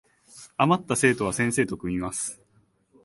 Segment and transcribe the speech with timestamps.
[0.57, 2.41] あまった生徒は先生と組みます